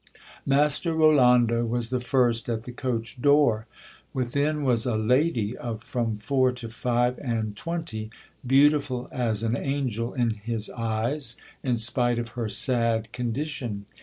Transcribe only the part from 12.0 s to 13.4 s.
of her sad con